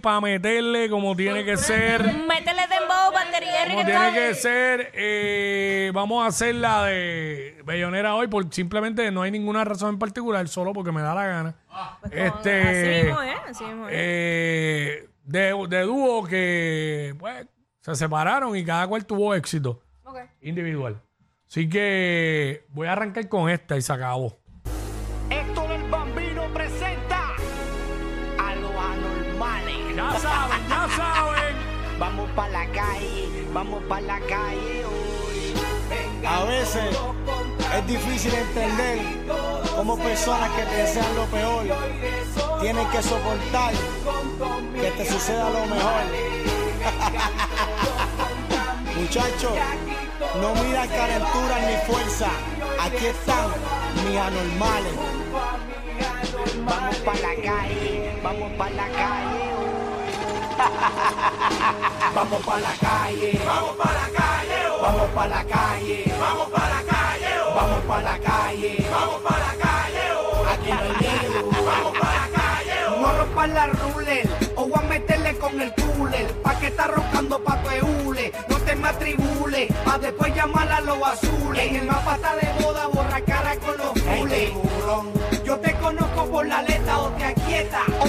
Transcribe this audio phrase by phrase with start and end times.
[0.00, 2.02] para meterle como tiene que ser.
[2.02, 4.12] Métele dembow, batería y Como reggaetón.
[4.12, 9.30] tiene que ser, eh, vamos a hacer la de Bellonera hoy, por simplemente no hay
[9.30, 11.54] ninguna razón en particular, solo porque me da la gana.
[12.10, 17.46] este, Así mismo es, así mismo eh, de, de dúo que pues,
[17.80, 20.18] se separaron y cada cual tuvo éxito Ok.
[20.40, 21.00] individual.
[21.48, 24.36] Así que voy a arrancar con esta y se acabó.
[33.56, 35.54] Vamos pa' la calle hoy.
[35.88, 36.94] Venga, A veces
[37.76, 38.98] es difícil entender
[39.74, 41.64] cómo personas que te desean lo peor
[42.60, 43.72] tienen que soportar
[44.74, 46.04] que te suceda lo mejor.
[49.00, 49.56] Muchachos,
[50.42, 52.28] no miran calentura ni fuerza.
[52.78, 53.46] Aquí están
[54.04, 54.92] mis anormales.
[56.66, 59.65] vamos pa' la calle, vamos pa' la calle hoy.
[62.14, 66.82] Vamos pa' la calle, vamos pa' la calle, vamos pa' la calle, vamos pa' la
[66.82, 70.04] calle, vamos pa' la calle, vamos pa' la calle,
[70.52, 74.82] aquí no hay miedo, vamos pa' la calle, no rompan la ruler, o voy a
[74.88, 79.72] meterle con el cooler, pa' que está roncando pa' tu hule, no te me atribules,
[79.84, 83.76] pa' después llamar a los azules, en el mapa está de boda, borra cara con
[83.76, 84.52] los fules,
[85.44, 88.06] yo te conozco por la letra o te aquieta, o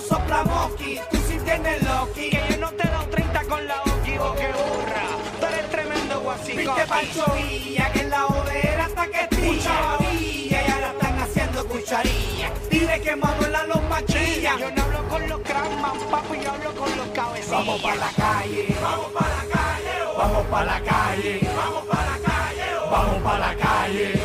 [0.00, 4.18] un soplamoqui, tú sí tienes Loki, que yo no te dado 30 con la Oki,
[4.18, 5.02] oh, que burra,
[5.38, 6.66] tú eres tremendo guasicoqui.
[6.66, 7.24] Viste Pancho.
[7.34, 13.16] Villa, que en la hoguera hasta que tilla, y ahora están haciendo cucharilla, dile que
[13.16, 17.50] Manuela los machilla, yo no hablo con los crackman, papi, yo hablo con los cabecillas.
[17.50, 22.18] Vamos pa' la calle, vamos pa' la calle, vamos pa' la calle, vamos pa' la
[22.18, 24.19] calle, vamos pa' la calle,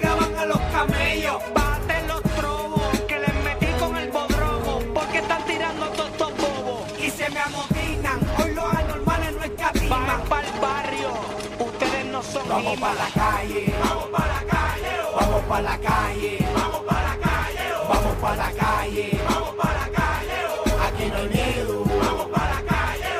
[0.00, 1.42] gabán a los camellos.
[1.54, 6.98] Bate los trobos, que les metí con el bodrogo, porque están tirando todos estos bobos.
[6.98, 10.06] Y se me amotinan, hoy los anormales no escatiman.
[10.06, 11.10] Van para el barrio,
[11.58, 16.46] ustedes no son Vamos para la calle, vamos para la calle, vamos para la calle,
[16.54, 20.38] vamos para la calle, vamos para la calle, vamos para la calle,
[20.86, 23.12] aquí no hay miedo, vamos para la calle.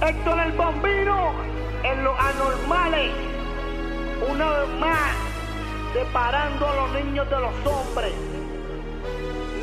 [0.00, 1.32] Héctor el Bombino
[1.82, 3.10] en los anormales,
[4.30, 5.16] una vez más,
[5.92, 8.12] separando a los niños de los hombres.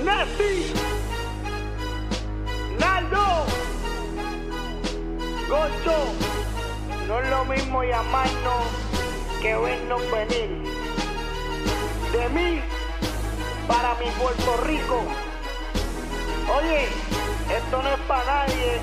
[0.03, 0.73] Nessie,
[2.79, 3.45] Naldo,
[5.47, 5.97] Gocho,
[7.07, 8.65] no es lo mismo llamarnos
[9.41, 10.63] que vernos venir.
[12.11, 12.61] De mí
[13.67, 15.03] para mi Puerto Rico.
[16.57, 16.87] Oye,
[17.55, 18.79] esto no es para nadie,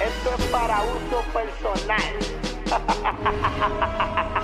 [0.00, 2.18] esto es para uso personal.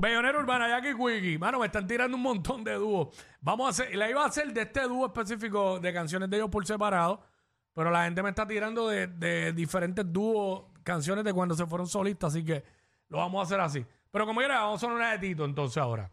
[0.00, 1.38] Bellonera Urbana, Jackie Quickie.
[1.38, 3.08] Mano, me están tirando un montón de dúos.
[3.42, 6.48] Vamos a hacer, la iba a hacer de este dúo específico de canciones de ellos
[6.48, 7.22] por separado,
[7.74, 12.32] pero la gente me está tirando de, diferentes dúos, canciones de cuando se fueron solistas,
[12.32, 12.64] así que
[13.08, 13.84] lo vamos a hacer así.
[14.10, 16.10] Pero como quiera, vamos a hacer una de Tito entonces ahora.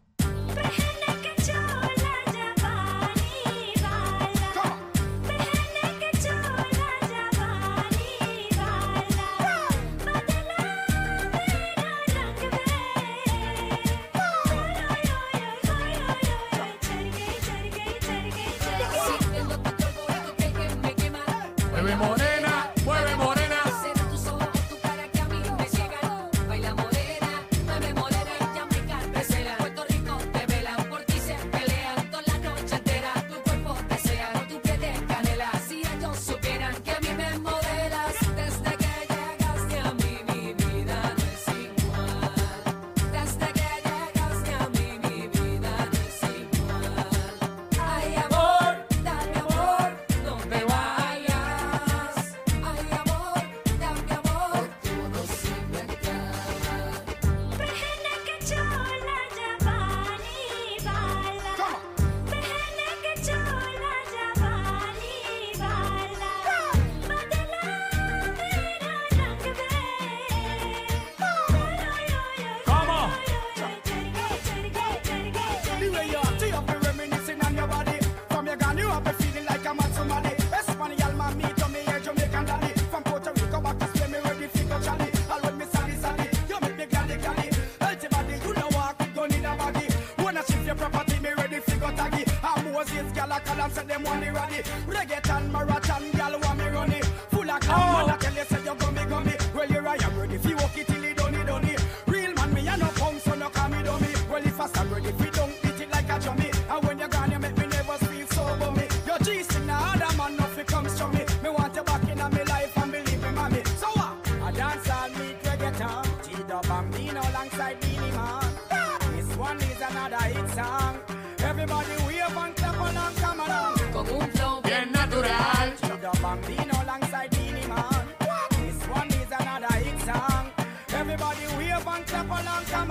[132.44, 132.88] come.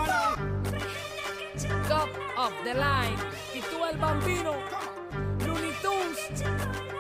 [1.87, 3.17] Top of the line.
[3.53, 4.55] Y tú el bambino.
[5.45, 6.43] Looney Tunes.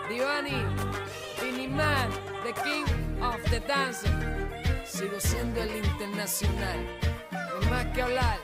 [0.09, 0.63] Divani.
[1.41, 2.09] Miniman.
[2.43, 2.85] The king
[3.21, 4.07] of the dance.
[4.85, 6.79] Sigo siendo el internacional.
[7.31, 8.39] No más que hablar.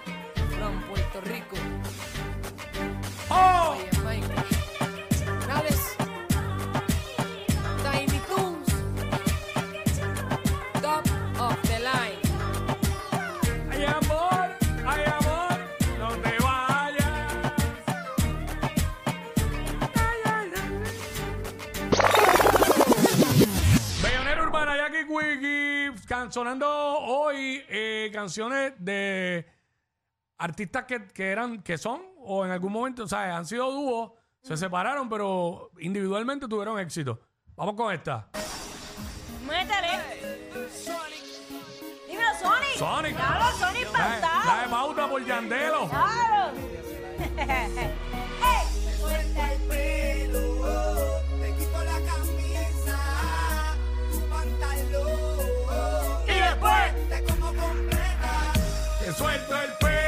[0.57, 1.57] From Puerto Rico.
[3.29, 3.75] Oh.
[4.05, 4.23] Oye,
[26.33, 29.45] sonando hoy eh, canciones de
[30.39, 34.13] artistas que, que, eran, que son, o en algún momento, o sea, han sido dúos,
[34.41, 37.19] se separaron, pero individualmente tuvieron éxito.
[37.55, 38.29] Vamos con esta.
[39.47, 39.99] Métale.
[42.07, 42.77] Dímelo, Sonic.
[42.77, 43.15] Sonic.
[43.15, 44.45] Claro, Sonic pantado.
[44.45, 45.87] La, de pauta por Yandelo.
[45.87, 46.51] Claro.
[48.49, 50.12] ¡Ey!
[59.13, 60.02] suelto el pelo.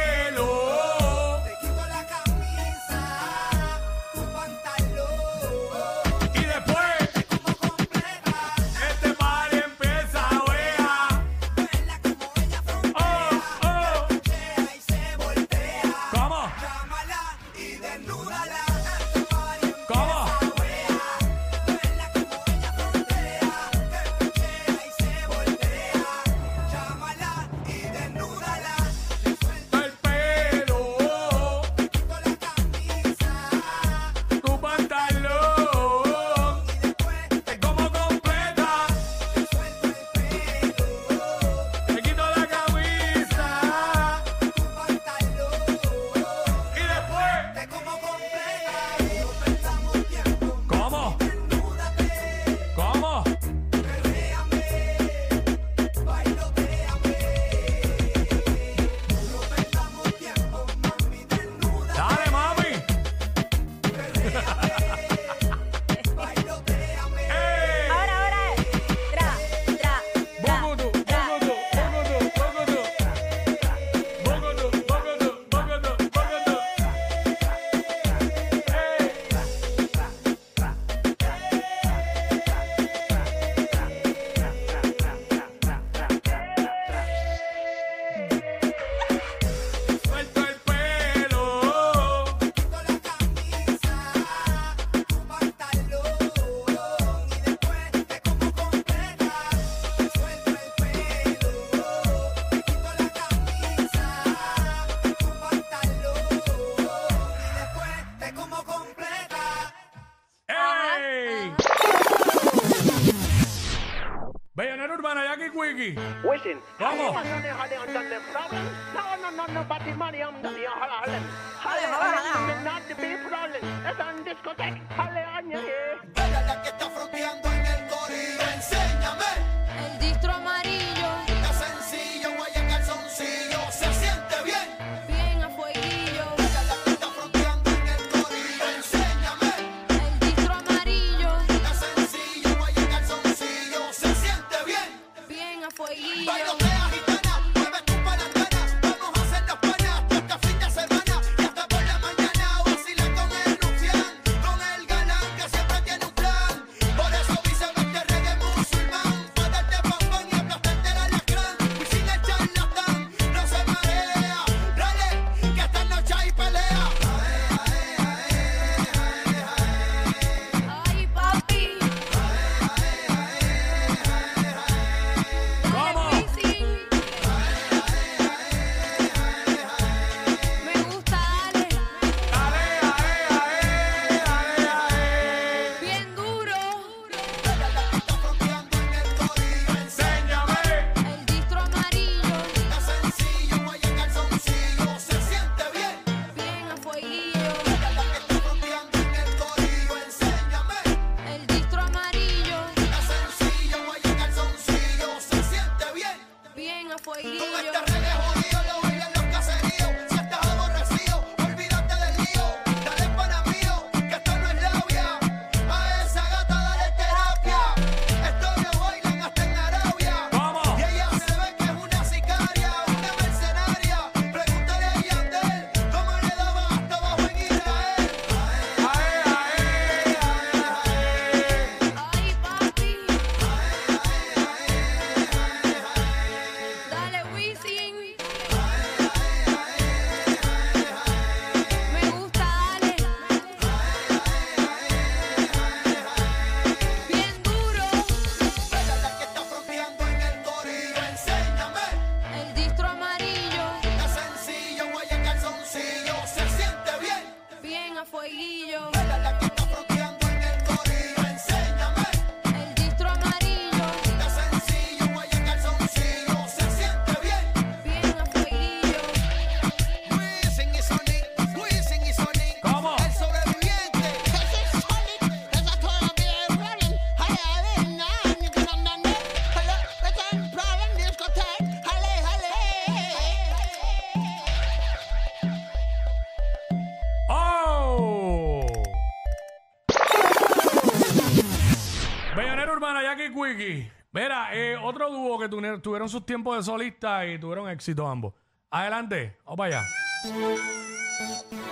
[294.12, 298.34] Mira, eh, otro dúo que tuvieron, sus tiempos de solista y tuvieron éxito ambos.
[298.69, 301.64] Adelante, vamos para allá.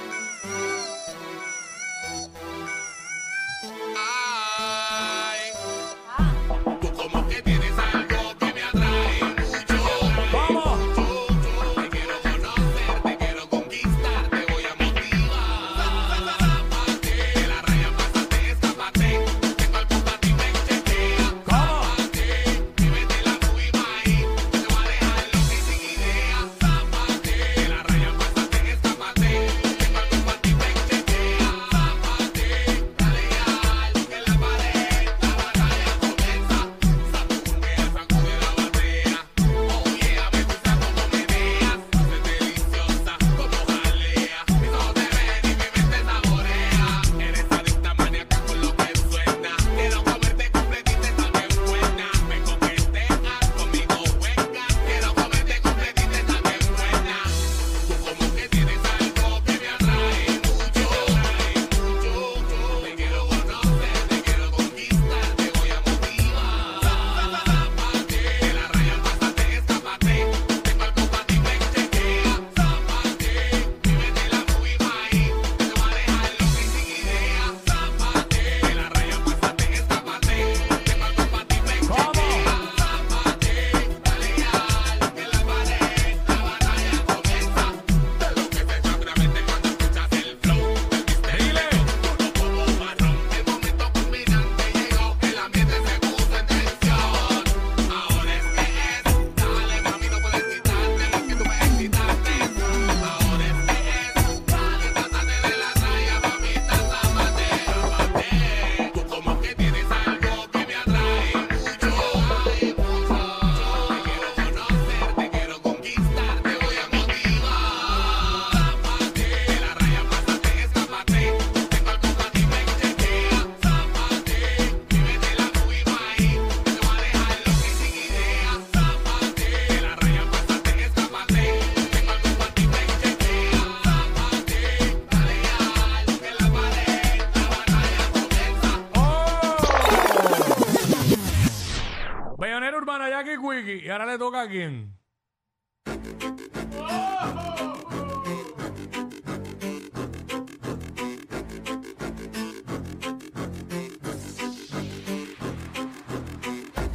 [144.43, 144.49] Te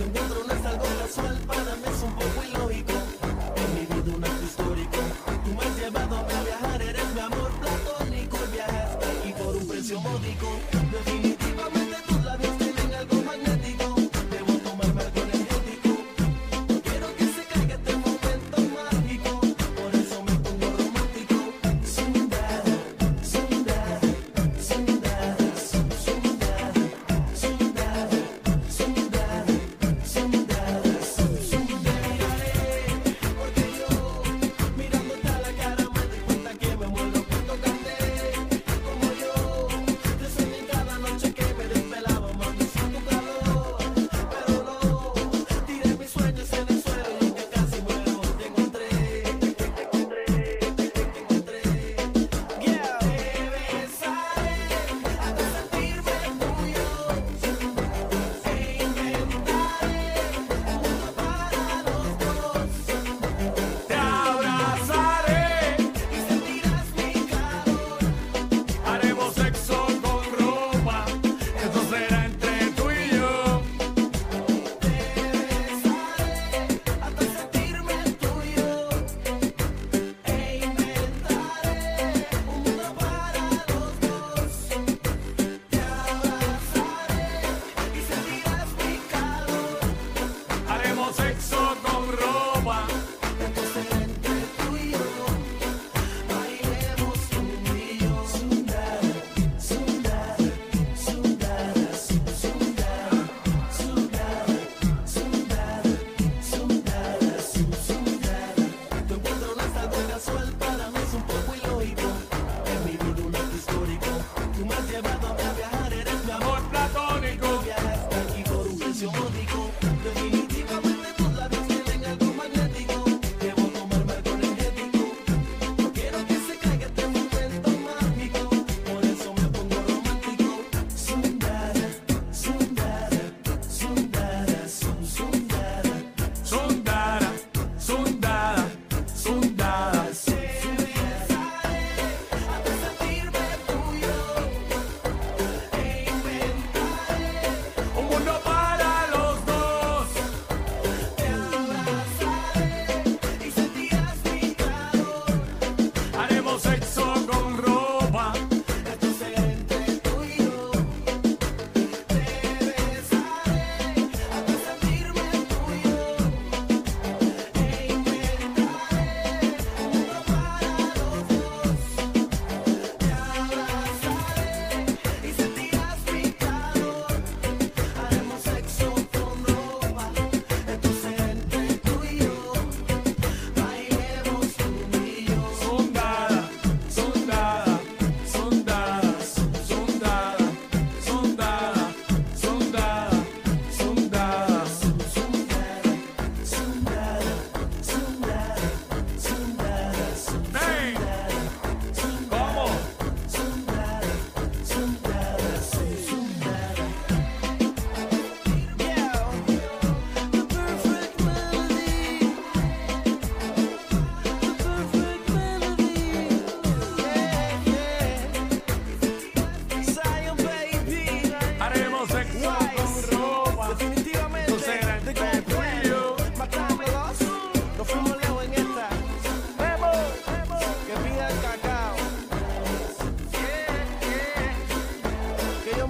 [0.05, 2.93] encuentro una esta gola suelta, dame eso un poco ilógico.
[3.57, 4.99] he vivido vida un acto histórico.
[5.45, 9.28] Tu me has llevado a viajar, eres mi amor, drástico el viaje.
[9.28, 10.78] Y por un precio módico.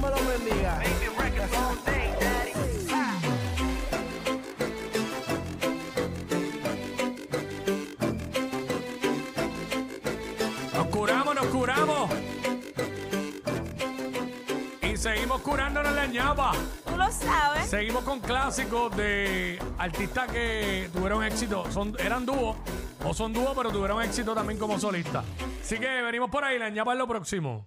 [0.00, 0.80] Me los bendiga.
[10.74, 12.10] Nos curamos, nos curamos.
[14.82, 16.52] Y seguimos curándonos la ñapa.
[16.86, 17.68] Tú lo sabes.
[17.68, 21.70] Seguimos con clásicos de artistas que tuvieron éxito.
[21.72, 22.56] Son, eran dúos.
[23.04, 25.24] O son dúos, pero tuvieron éxito también como solistas.
[25.60, 27.66] Así que venimos por ahí, la ñapa es lo próximo.